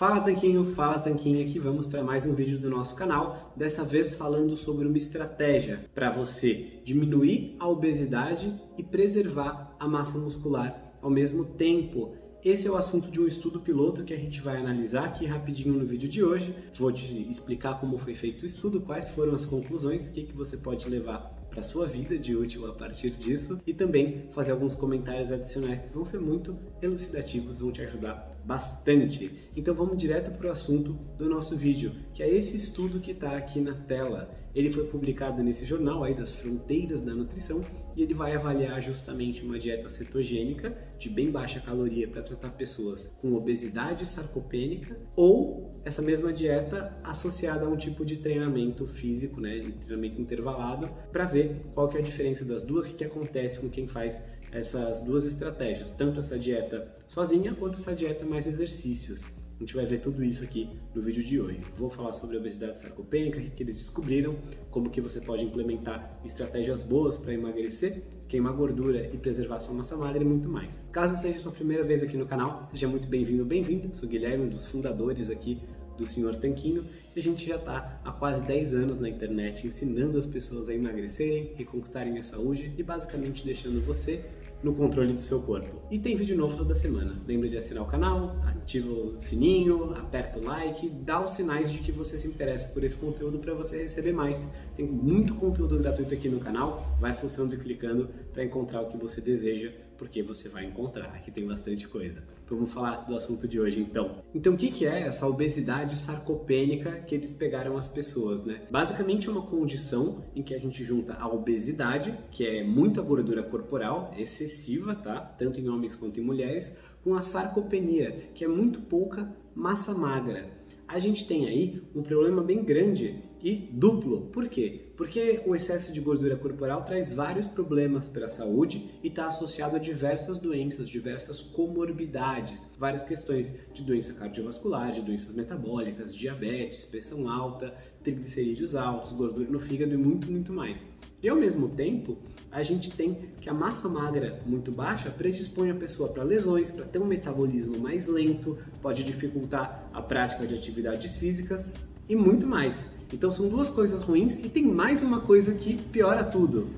[0.00, 4.14] Fala Tanquinho, fala Tanquinho, aqui vamos para mais um vídeo do nosso canal, dessa vez
[4.14, 11.10] falando sobre uma estratégia para você diminuir a obesidade e preservar a massa muscular ao
[11.10, 12.14] mesmo tempo.
[12.42, 15.74] Esse é o assunto de um estudo piloto que a gente vai analisar aqui rapidinho
[15.74, 16.56] no vídeo de hoje.
[16.78, 20.34] Vou te explicar como foi feito o estudo, quais foram as conclusões, o que, que
[20.34, 24.72] você pode levar para sua vida de útil a partir disso e também fazer alguns
[24.72, 29.30] comentários adicionais que vão ser muito elucidativos, vão te ajudar bastante.
[29.56, 33.36] Então vamos direto para o assunto do nosso vídeo, que é esse estudo que está
[33.36, 34.30] aqui na tela.
[34.54, 37.60] Ele foi publicado nesse jornal aí das fronteiras da nutrição
[37.96, 43.14] e ele vai avaliar justamente uma dieta cetogênica de bem baixa caloria para tratar pessoas
[43.20, 49.58] com obesidade sarcopênica ou essa mesma dieta associada a um tipo de treinamento físico, né,
[49.58, 53.04] de treinamento intervalado, para ver qual que é a diferença das duas, o que, que
[53.04, 58.46] acontece com quem faz essas duas estratégias, tanto essa dieta sozinha quanto essa dieta mais
[58.46, 59.24] exercícios.
[59.60, 61.60] A gente vai ver tudo isso aqui no vídeo de hoje.
[61.76, 64.34] Vou falar sobre a obesidade sarcopênica, que eles descobriram,
[64.70, 69.98] como que você pode implementar estratégias boas para emagrecer, queimar gordura e preservar sua massa
[69.98, 70.82] magra e muito mais.
[70.90, 73.94] Caso seja sua primeira vez aqui no canal, seja muito bem-vindo, bem-vinda.
[73.94, 75.60] Sou Guilherme, um dos fundadores aqui
[76.00, 80.18] do Senhor Tanquinho e a gente já está há quase 10 anos na internet ensinando
[80.18, 84.24] as pessoas a emagrecerem, reconquistarem a saúde e basicamente deixando você
[84.62, 85.80] no controle do seu corpo.
[85.90, 87.16] E tem vídeo novo toda semana.
[87.26, 91.78] Lembra de assinar o canal, ativa o sininho, aperta o like, dá os sinais de
[91.78, 94.48] que você se interessa por esse conteúdo para você receber mais.
[94.76, 98.96] Tem muito conteúdo gratuito aqui no canal, vai funcionando e clicando para encontrar o que
[98.96, 101.08] você deseja, porque você vai encontrar.
[101.14, 102.22] Aqui tem bastante coisa.
[102.48, 104.22] Vamos falar do assunto de hoje então.
[104.34, 108.62] Então o que, que é essa obesidade sarcopênica que eles pegaram as pessoas, né?
[108.70, 113.42] Basicamente é uma condição em que a gente junta a obesidade, que é muita gordura
[113.42, 115.20] corporal, excessiva, tá?
[115.20, 120.58] Tanto em homens quanto em mulheres, com a sarcopenia, que é muito pouca massa magra
[120.92, 124.22] a gente tem aí um problema bem grande e duplo.
[124.32, 124.92] Por quê?
[124.96, 129.76] Porque o excesso de gordura corporal traz vários problemas para a saúde e está associado
[129.76, 137.28] a diversas doenças, diversas comorbidades, várias questões de doença cardiovascular, de doenças metabólicas, diabetes, pressão
[137.28, 140.86] alta, triglicerídeos altos, gordura no fígado e muito, muito mais.
[141.22, 142.16] E ao mesmo tempo,
[142.50, 146.84] a gente tem que a massa magra muito baixa predispõe a pessoa para lesões, para
[146.84, 152.90] ter um metabolismo mais lento, pode dificultar a prática de atividades físicas e muito mais.
[153.12, 156.68] Então são duas coisas ruins e tem mais uma coisa que piora tudo.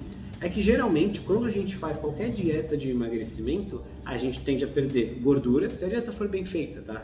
[0.41, 4.69] É que geralmente quando a gente faz qualquer dieta de emagrecimento, a gente tende a
[4.69, 7.03] perder gordura, se a dieta for bem feita, tá?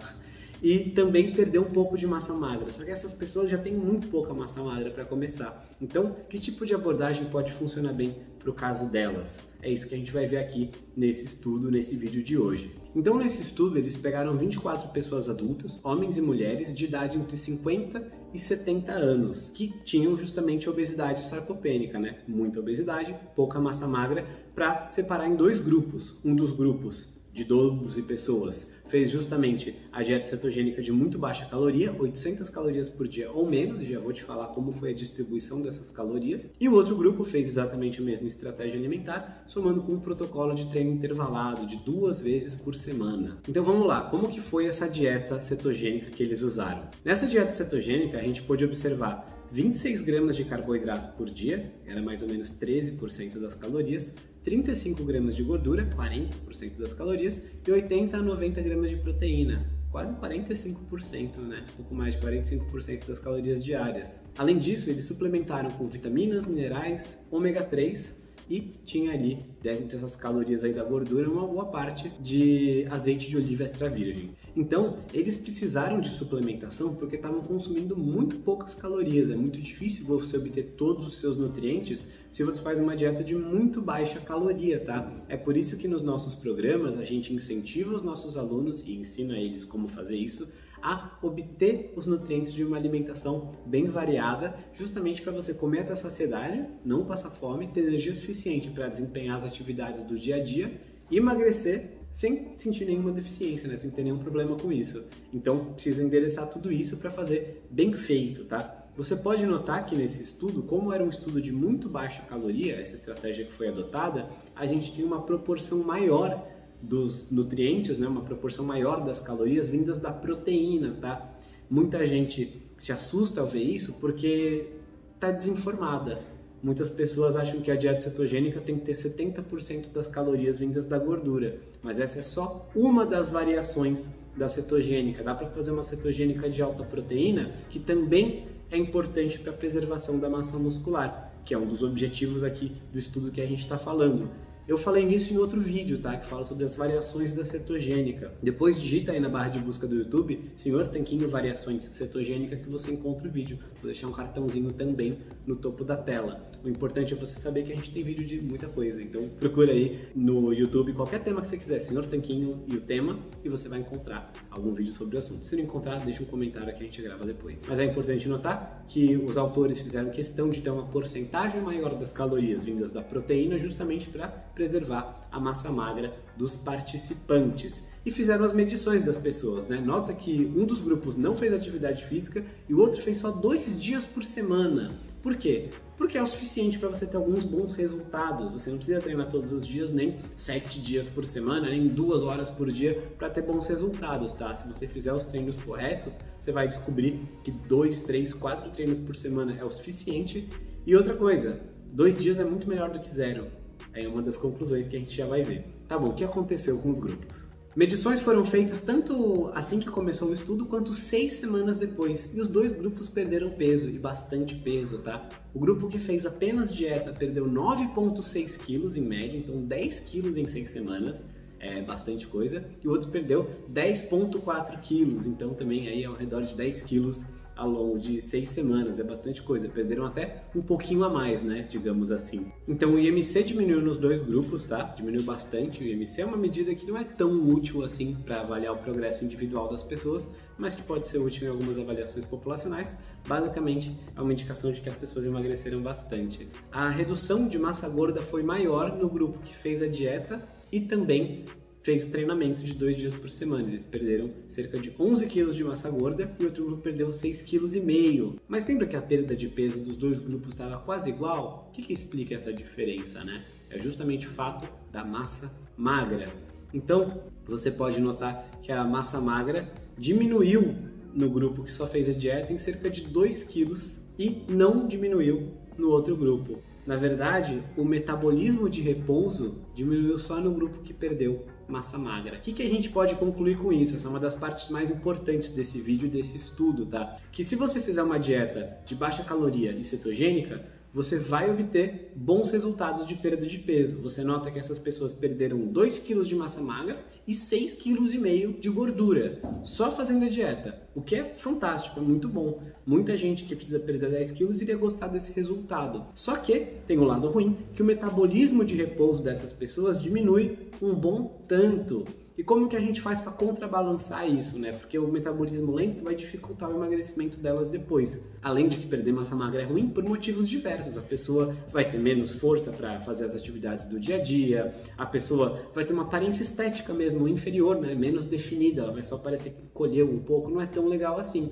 [0.62, 2.72] e também perder um pouco de massa magra.
[2.72, 5.68] Só que essas pessoas já têm muito pouca massa magra para começar.
[5.80, 9.48] Então, que tipo de abordagem pode funcionar bem para o caso delas?
[9.62, 12.74] É isso que a gente vai ver aqui nesse estudo, nesse vídeo de hoje.
[12.98, 18.04] Então, nesse estudo, eles pegaram 24 pessoas adultas, homens e mulheres, de idade entre 50
[18.34, 22.18] e 70 anos, que tinham justamente obesidade sarcopênica, né?
[22.26, 26.18] Muita obesidade, pouca massa magra, para separar em dois grupos.
[26.24, 31.94] Um dos grupos de 12 pessoas fez justamente a dieta cetogênica de muito baixa caloria,
[31.96, 35.90] 800 calorias por dia ou menos, já vou te falar como foi a distribuição dessas
[35.90, 36.50] calorias.
[36.58, 40.66] E o outro grupo fez exatamente a mesma estratégia alimentar, somando com um protocolo de
[40.70, 43.38] treino intervalado de duas vezes por semana.
[43.48, 46.88] Então vamos lá, como que foi essa dieta cetogênica que eles usaram?
[47.04, 52.20] Nessa dieta cetogênica a gente pôde observar 26 gramas de carboidrato por dia, era mais
[52.22, 54.14] ou menos 13% das calorias,
[54.48, 60.10] 35 gramas de gordura, 40% das calorias, e 80 a 90 gramas de proteína, quase
[60.14, 61.66] 45%, né?
[61.74, 64.26] Um pouco mais de 45% das calorias diárias.
[64.38, 68.16] Além disso, eles suplementaram com vitaminas, minerais, ômega 3
[68.48, 73.36] e tinha ali, dentro dessas calorias aí da gordura, uma boa parte de azeite de
[73.36, 74.30] oliva extra virgem.
[74.56, 79.30] Então, eles precisaram de suplementação porque estavam consumindo muito poucas calorias.
[79.30, 83.34] É muito difícil você obter todos os seus nutrientes se você faz uma dieta de
[83.34, 85.12] muito baixa caloria, tá?
[85.28, 89.38] É por isso que nos nossos programas a gente incentiva os nossos alunos e ensina
[89.38, 90.48] eles como fazer isso
[90.82, 96.64] a obter os nutrientes de uma alimentação bem variada, justamente para você comer até saciedade,
[96.84, 100.72] não passar fome, ter energia suficiente para desempenhar as atividades do dia a dia
[101.10, 103.76] emagrecer sem sentir nenhuma deficiência, né?
[103.76, 105.04] sem ter nenhum problema com isso.
[105.32, 108.86] Então, precisa endereçar tudo isso para fazer bem feito, tá?
[108.96, 112.96] Você pode notar que nesse estudo, como era um estudo de muito baixa caloria, essa
[112.96, 116.44] estratégia que foi adotada, a gente tem uma proporção maior
[116.80, 121.34] dos nutrientes, né, uma proporção maior das calorias vindas da proteína, tá?
[121.68, 124.66] Muita gente se assusta ao ver isso porque
[125.14, 126.20] está desinformada.
[126.62, 130.98] Muitas pessoas acham que a dieta cetogênica tem que ter 70% das calorias vindas da
[130.98, 135.22] gordura, mas essa é só uma das variações da cetogênica.
[135.22, 140.18] Dá para fazer uma cetogênica de alta proteína que também é importante para a preservação
[140.18, 143.78] da massa muscular, que é um dos objetivos aqui do estudo que a gente está
[143.78, 144.28] falando.
[144.68, 146.14] Eu falei nisso em outro vídeo, tá?
[146.18, 148.30] Que fala sobre as variações da cetogênica.
[148.42, 152.92] Depois digita aí na barra de busca do YouTube, Senhor Tanquinho Variações Cetogênica, que você
[152.92, 153.58] encontra o vídeo.
[153.80, 156.46] Vou deixar um cartãozinho também no topo da tela.
[156.62, 159.00] O importante é você saber que a gente tem vídeo de muita coisa.
[159.00, 163.18] Então procura aí no YouTube qualquer tema que você quiser, Senhor Tanquinho e o tema,
[163.42, 165.46] e você vai encontrar algum vídeo sobre o assunto.
[165.46, 167.64] Se não encontrar, deixa um comentário que a gente grava depois.
[167.66, 172.12] Mas é importante notar que os autores fizeram questão de ter uma porcentagem maior das
[172.12, 177.84] calorias vindas da proteína justamente para preservar a massa magra dos participantes.
[178.04, 179.80] E fizeram as medições das pessoas, né?
[179.80, 183.80] Nota que um dos grupos não fez atividade física e o outro fez só dois
[183.80, 184.98] dias por semana.
[185.22, 185.68] Por quê?
[185.96, 188.50] Porque é o suficiente para você ter alguns bons resultados.
[188.50, 192.50] Você não precisa treinar todos os dias, nem sete dias por semana, nem duas horas
[192.50, 194.54] por dia para ter bons resultados, tá?
[194.54, 199.14] Se você fizer os treinos corretos, você vai descobrir que dois, três, quatro treinos por
[199.14, 200.48] semana é o suficiente.
[200.86, 201.60] E outra coisa,
[201.92, 203.57] dois dias é muito melhor do que zero.
[203.98, 205.64] É uma das conclusões que a gente já vai ver.
[205.88, 207.48] Tá bom, o que aconteceu com os grupos?
[207.74, 212.48] Medições foram feitas tanto assim que começou o estudo quanto seis semanas depois, e os
[212.48, 215.28] dois grupos perderam peso, e bastante peso, tá?
[215.52, 220.46] O grupo que fez apenas dieta perdeu 9,6 quilos em média, então 10 quilos em
[220.46, 221.24] seis semanas,
[221.60, 226.54] é bastante coisa, e o outro perdeu 10,4 quilos, então também aí ao redor de
[226.56, 227.24] 10 quilos
[227.58, 229.68] ao longo de seis semanas, é bastante coisa.
[229.68, 231.66] Perderam até um pouquinho a mais, né?
[231.68, 232.52] Digamos assim.
[232.68, 234.84] Então o IMC diminuiu nos dois grupos, tá?
[234.96, 235.82] Diminuiu bastante.
[235.82, 239.24] O IMC é uma medida que não é tão útil assim para avaliar o progresso
[239.24, 242.94] individual das pessoas, mas que pode ser útil em algumas avaliações populacionais.
[243.26, 246.48] Basicamente, é uma indicação de que as pessoas emagreceram bastante.
[246.70, 250.40] A redução de massa gorda foi maior no grupo que fez a dieta
[250.70, 251.44] e também
[251.88, 253.66] fez treinamento de dois dias por semana.
[253.66, 258.38] Eles perderam cerca de 11 quilos de massa gorda e outro grupo perdeu 6,5 kg.
[258.46, 261.66] Mas lembra que a perda de peso dos dois grupos estava quase igual?
[261.70, 263.42] O que, que explica essa diferença, né?
[263.70, 266.26] É justamente o fato da massa magra.
[266.74, 270.74] Então, você pode notar que a massa magra diminuiu
[271.14, 275.54] no grupo que só fez a dieta em cerca de 2 quilos e não diminuiu
[275.78, 276.58] no outro grupo.
[276.86, 282.36] Na verdade, o metabolismo de repouso diminuiu só no grupo que perdeu massa magra.
[282.36, 283.94] O que, que a gente pode concluir com isso?
[283.94, 287.16] Essa é uma das partes mais importantes desse vídeo desse estudo, tá?
[287.30, 292.50] Que se você fizer uma dieta de baixa caloria e cetogênica, você vai obter bons
[292.50, 294.00] resultados de perda de peso.
[294.02, 298.70] Você nota que essas pessoas perderam 2 kg de massa magra e 6,5 kg de
[298.70, 302.62] gordura, só fazendo a dieta, o que é fantástico, é muito bom.
[302.86, 306.06] Muita gente que precisa perder 10 quilos iria gostar desse resultado.
[306.14, 310.94] Só que tem um lado ruim, que o metabolismo de repouso dessas pessoas diminui um
[310.94, 312.04] bom tanto.
[312.38, 314.70] E como que a gente faz para contrabalançar isso, né?
[314.70, 318.22] Porque o metabolismo lento vai dificultar o emagrecimento delas depois.
[318.40, 320.96] Além de que perder massa magra é ruim por motivos diversos.
[320.96, 325.04] A pessoa vai ter menos força para fazer as atividades do dia a dia, a
[325.04, 327.92] pessoa vai ter uma aparência estética mesmo inferior, né?
[327.92, 331.50] Menos definida, ela vai só parecer que colheu um pouco, não é tão legal assim.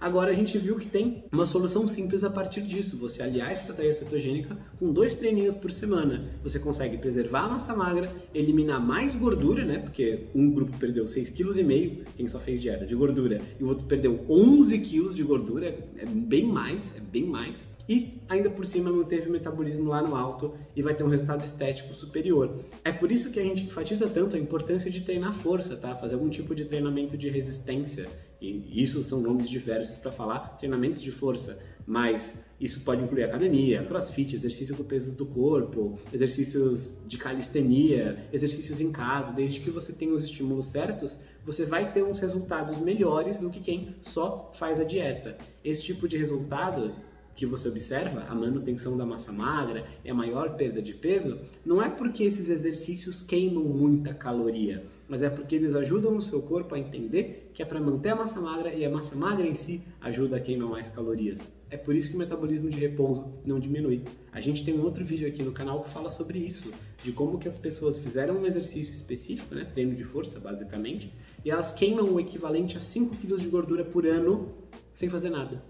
[0.00, 2.96] Agora a gente viu que tem uma solução simples a partir disso.
[2.98, 6.30] Você aliar a estratégia cetogênica com dois treininhos por semana.
[6.42, 9.78] Você consegue preservar a massa magra, eliminar mais gordura, né?
[9.78, 13.86] Porque um grupo perdeu 6,5 kg, quem só fez dieta de gordura, e o outro
[13.86, 18.92] perdeu 11 kg de gordura, é bem mais, é bem mais e ainda por cima
[18.92, 22.60] manteve o metabolismo lá no alto e vai ter um resultado estético superior.
[22.84, 25.96] É por isso que a gente enfatiza tanto a importância de treinar força, tá?
[25.96, 28.06] Fazer algum tipo de treinamento de resistência.
[28.40, 33.84] E isso são nomes diversos para falar treinamentos de força, mas isso pode incluir academia,
[33.84, 39.92] crossfit, exercício com pesos do corpo, exercícios de calistenia, exercícios em casa, desde que você
[39.92, 44.78] tenha os estímulos certos, você vai ter uns resultados melhores do que quem só faz
[44.78, 45.38] a dieta.
[45.64, 46.94] Esse tipo de resultado
[47.34, 51.80] que você observa, a manutenção da massa magra e a maior perda de peso, não
[51.80, 56.74] é porque esses exercícios queimam muita caloria, mas é porque eles ajudam o seu corpo
[56.74, 59.82] a entender que é para manter a massa magra e a massa magra em si
[60.00, 61.50] ajuda a queimar mais calorias.
[61.70, 64.02] É por isso que o metabolismo de repouso não diminui.
[64.32, 66.70] A gente tem um outro vídeo aqui no canal que fala sobre isso,
[67.02, 71.12] de como que as pessoas fizeram um exercício específico, né, treino de força basicamente,
[71.44, 74.48] e elas queimam o equivalente a 5 kg de gordura por ano
[74.92, 75.62] sem fazer nada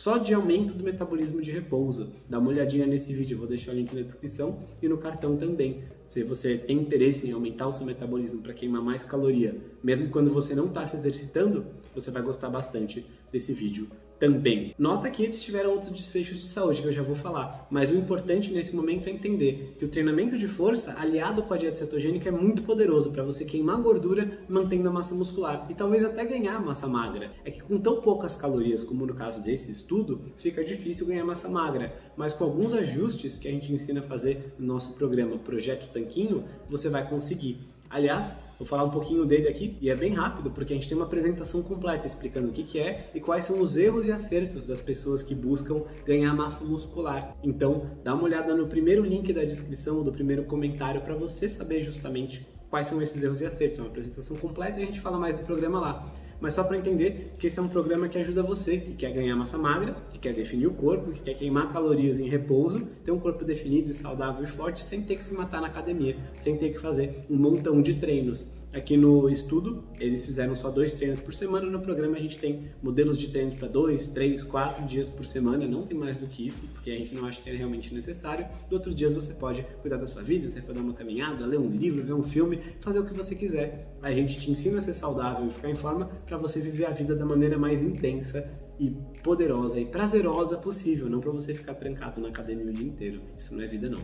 [0.00, 2.08] só de aumento do metabolismo de repouso.
[2.26, 5.84] Dá uma olhadinha nesse vídeo, vou deixar o link na descrição e no cartão também.
[6.06, 10.30] Se você tem interesse em aumentar o seu metabolismo para queimar mais caloria, mesmo quando
[10.30, 13.88] você não está se exercitando, você vai gostar bastante desse vídeo
[14.20, 14.74] também.
[14.78, 17.96] Nota que eles tiveram outros desfechos de saúde que eu já vou falar, mas o
[17.96, 22.28] importante nesse momento é entender que o treinamento de força aliado com a dieta cetogênica
[22.28, 26.60] é muito poderoso para você queimar gordura mantendo a massa muscular e talvez até ganhar
[26.60, 27.32] massa magra.
[27.44, 31.48] É que com tão poucas calorias, como no caso desse estudo, fica difícil ganhar massa
[31.48, 35.90] magra, mas com alguns ajustes que a gente ensina a fazer no nosso programa Projeto
[35.90, 37.58] Tanquinho, você vai conseguir.
[37.88, 40.94] Aliás, vou falar um pouquinho dele aqui e é bem rápido porque a gente tem
[40.94, 44.66] uma apresentação completa explicando o que, que é e quais são os erros e acertos
[44.66, 47.34] das pessoas que buscam ganhar massa muscular.
[47.42, 51.82] Então, dá uma olhada no primeiro link da descrição, do primeiro comentário, para você saber
[51.82, 53.78] justamente quais são esses erros e acertos.
[53.78, 56.76] É uma apresentação completa e a gente fala mais do programa lá mas só para
[56.76, 60.18] entender que esse é um programa que ajuda você que quer ganhar massa magra, que
[60.18, 64.42] quer definir o corpo, que quer queimar calorias em repouso, ter um corpo definido, saudável
[64.42, 67.82] e forte, sem ter que se matar na academia, sem ter que fazer um montão
[67.82, 68.48] de treinos.
[68.72, 71.68] Aqui no estudo, eles fizeram só dois treinos por semana.
[71.68, 75.66] No programa, a gente tem modelos de treinos para dois, três, quatro dias por semana.
[75.66, 78.46] Não tem mais do que isso, porque a gente não acha que é realmente necessário.
[78.70, 81.58] E outros dias você pode cuidar da sua vida, você pode dar uma caminhada, ler
[81.58, 83.92] um livro, ver um filme, fazer o que você quiser.
[84.00, 86.90] A gente te ensina a ser saudável e ficar em forma para você viver a
[86.90, 88.48] vida da maneira mais intensa
[88.78, 93.20] e poderosa e prazerosa possível, não para você ficar trancado na academia o dia inteiro.
[93.36, 94.00] Isso não é vida, não.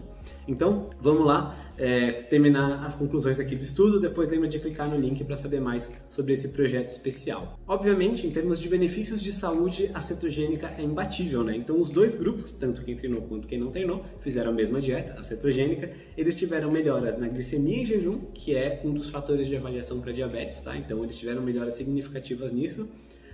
[0.46, 4.00] Então, vamos lá é, terminar as conclusões aqui do estudo.
[4.00, 7.58] Depois lembra de clicar no link para saber mais sobre esse projeto especial.
[7.66, 11.56] Obviamente, em termos de benefícios de saúde, a cetogênica é imbatível, né?
[11.56, 15.18] Então, os dois grupos, tanto quem treinou quanto quem não treinou, fizeram a mesma dieta,
[15.18, 15.90] a cetogênica.
[16.16, 20.12] Eles tiveram melhoras na glicemia em jejum, que é um dos fatores de avaliação para
[20.12, 20.76] diabetes, tá?
[20.76, 22.88] Então, eles tiveram melhoras significativas nisso.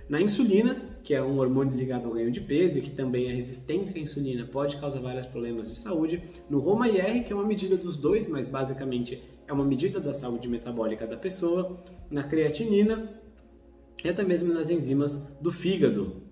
[0.09, 3.33] Na insulina, que é um hormônio ligado ao ganho de peso e que também a
[3.33, 6.21] resistência à insulina pode causar vários problemas de saúde.
[6.49, 10.47] No Roma-IR, que é uma medida dos dois, mas basicamente é uma medida da saúde
[10.49, 11.77] metabólica da pessoa.
[12.11, 13.09] Na creatinina
[14.03, 16.23] e até mesmo nas enzimas do fígado.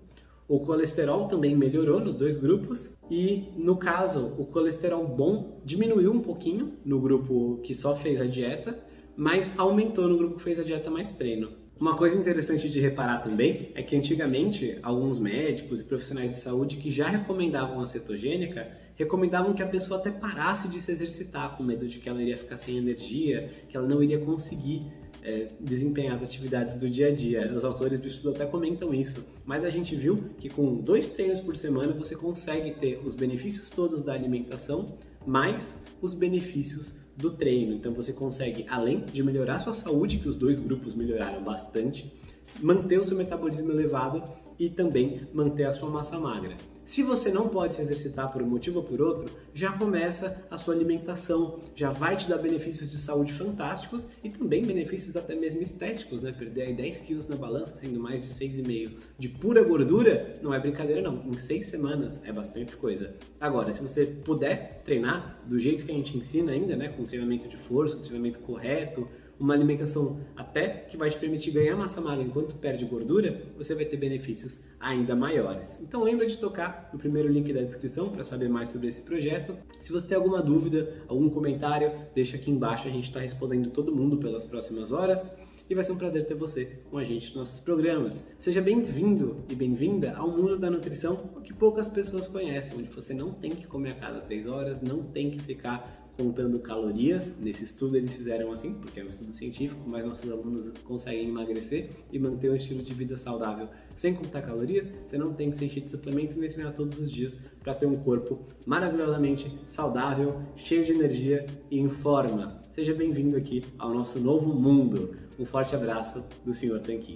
[0.46, 6.20] O colesterol também melhorou nos dois grupos e, no caso, o colesterol bom diminuiu um
[6.20, 8.78] pouquinho no grupo que só fez a dieta,
[9.16, 11.61] mas aumentou no grupo que fez a dieta mais treino.
[11.82, 16.76] Uma coisa interessante de reparar também é que antigamente alguns médicos e profissionais de saúde
[16.76, 21.64] que já recomendavam a cetogênica recomendavam que a pessoa até parasse de se exercitar com
[21.64, 24.78] medo de que ela iria ficar sem energia, que ela não iria conseguir
[25.24, 27.48] é, desempenhar as atividades do dia a dia.
[27.52, 31.40] Os autores do estudo até comentam isso, mas a gente viu que com dois treinos
[31.40, 34.86] por semana você consegue ter os benefícios todos da alimentação,
[35.26, 37.74] mais os benefícios do treino.
[37.74, 42.12] Então você consegue, além de melhorar sua saúde, que os dois grupos melhoraram bastante,
[42.60, 44.22] manter o seu metabolismo elevado
[44.62, 46.56] e também manter a sua massa magra.
[46.84, 50.56] Se você não pode se exercitar por um motivo ou por outro, já começa a
[50.56, 55.62] sua alimentação, já vai te dar benefícios de saúde fantásticos e também benefícios até mesmo
[55.62, 56.30] estéticos, né?
[56.32, 60.60] Perder aí 10 quilos na balança, sendo mais de 6,5 de pura gordura, não é
[60.60, 61.24] brincadeira não.
[61.26, 63.14] Em 6 semanas é bastante coisa.
[63.40, 66.88] Agora, se você puder treinar do jeito que a gente ensina ainda, né?
[66.88, 69.08] Com treinamento de força, treinamento correto,
[69.42, 73.84] uma alimentação até que vai te permitir ganhar massa magra enquanto perde gordura, você vai
[73.84, 75.80] ter benefícios ainda maiores.
[75.82, 79.56] Então lembra de tocar no primeiro link da descrição para saber mais sobre esse projeto.
[79.80, 83.94] Se você tem alguma dúvida, algum comentário, deixa aqui embaixo, a gente está respondendo todo
[83.94, 85.36] mundo pelas próximas horas
[85.68, 88.26] e vai ser um prazer ter você com a gente nos nossos programas.
[88.38, 93.12] Seja bem-vindo e bem-vinda ao mundo da nutrição, o que poucas pessoas conhecem, onde você
[93.12, 97.38] não tem que comer a cada três horas, não tem que ficar contando calorias.
[97.40, 101.90] Nesse estudo eles fizeram assim, porque é um estudo científico, mas nossos alunos conseguem emagrecer
[102.12, 104.90] e manter um estilo de vida saudável sem contar calorias.
[105.06, 107.86] Você não tem que se encher de suplementos e treinar todos os dias para ter
[107.86, 112.60] um corpo maravilhosamente saudável, cheio de energia e em forma.
[112.74, 115.14] Seja bem-vindo aqui ao nosso novo mundo.
[115.38, 116.80] Um forte abraço do Sr.
[116.80, 117.10] Tanquinho.